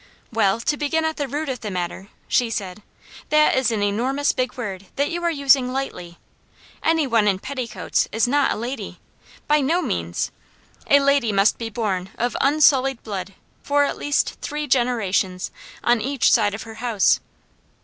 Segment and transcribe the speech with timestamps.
[0.33, 2.81] "Well, to begin at the root of the matter," she said,
[3.29, 6.17] "that is an enormous big word that you are using lightly.
[6.81, 8.99] Any one in petticoats is not a lady
[9.45, 10.31] by no means!
[10.87, 15.51] A lady must be born of unsullied blood for at least three generations,
[15.83, 17.19] on each side of her house.